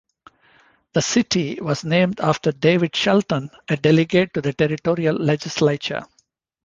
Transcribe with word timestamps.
The 0.93 1.01
city 1.03 1.59
was 1.61 1.83
named 1.83 2.21
after 2.21 2.51
David 2.51 2.95
Shelton, 2.95 3.51
a 3.69 3.77
delegate 3.77 4.33
to 4.33 4.41
the 4.41 4.51
territorial 4.51 5.15
legislature. 5.15 6.01